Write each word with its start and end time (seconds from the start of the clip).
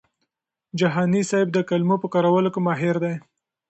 جهاني 0.79 1.21
صاحب 1.29 1.47
د 1.53 1.57
کلمو 1.69 1.95
په 2.03 2.07
کارولو 2.13 2.53
کي 2.55 2.59
ماهر 2.67 2.95
دی. 3.03 3.13